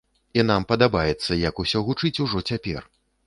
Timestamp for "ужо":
2.27-2.41